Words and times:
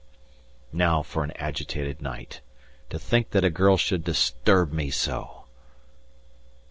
Now 0.73 1.03
for 1.03 1.23
an 1.23 1.29
agitated 1.35 2.01
night! 2.01 2.41
To 2.89 2.97
think 2.97 3.29
that 3.29 3.43
a 3.45 3.51
girl 3.51 3.77
should 3.77 4.03
disturb 4.03 4.73
me 4.73 4.89
so! 4.89 5.43